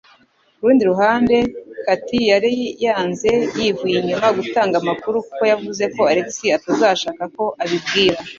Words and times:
Ku 0.57 0.61
rundi 0.67 0.83
ruhande, 0.91 1.35
Katie 1.85 2.27
yari 2.33 2.53
yanze 2.85 3.31
yivuye 3.57 3.95
inyuma 3.99 4.27
gutanga 4.37 4.75
amakuru 4.81 5.17
kuko 5.27 5.43
yavuze 5.51 5.83
ko 5.95 6.01
Alex 6.11 6.29
atazashaka 6.57 7.23
ko 7.35 7.43
abibwira. 7.63 8.19